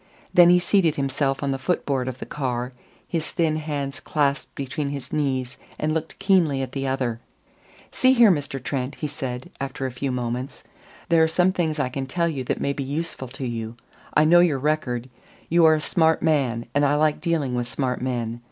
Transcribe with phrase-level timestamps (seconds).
[0.33, 2.73] Then he seated himself on the foot board of the car,
[3.07, 7.19] his thin hands clasped between his knees, and looked keenly at the other.
[7.91, 8.57] "See here, Mr.
[8.63, 10.63] Trent," he said after a few moments.
[11.09, 13.77] "There are some things I can tell you that may be useful to you.
[14.15, 15.07] I know your record.
[15.49, 18.39] You are a smart man, and I like dealing with smart men.